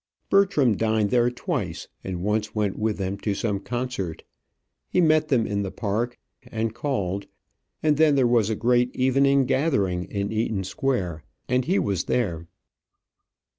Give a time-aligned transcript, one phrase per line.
[0.31, 4.23] Bertram dined there twice, and once went with them to some concert.
[4.89, 7.27] He met them in the Park, and called;
[7.83, 12.47] and then there was a great evening gathering in Eaton Square, and he was there.